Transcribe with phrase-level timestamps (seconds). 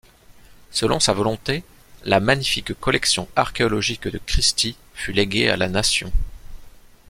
[0.71, 1.63] Selon sa volonté,
[2.05, 6.11] la magnifique collection archéologique de Christy fut léguée à la nation.